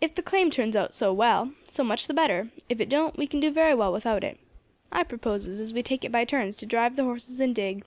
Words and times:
If 0.00 0.14
the 0.14 0.22
claim 0.22 0.50
turns 0.50 0.74
out 0.74 0.96
well, 1.02 1.52
so 1.68 1.84
much 1.84 2.06
the 2.06 2.14
better; 2.14 2.48
if 2.70 2.80
it 2.80 2.88
don't, 2.88 3.18
we 3.18 3.26
can 3.26 3.40
do 3.40 3.50
very 3.50 3.74
well 3.74 3.92
without 3.92 4.24
it. 4.24 4.38
I 4.90 5.02
proposes 5.02 5.60
as 5.60 5.74
we 5.74 5.82
take 5.82 6.02
it 6.02 6.10
by 6.10 6.24
turns 6.24 6.56
to 6.56 6.64
drive 6.66 6.96
the 6.96 7.04
horses 7.04 7.40
and 7.40 7.54
dig." 7.54 7.84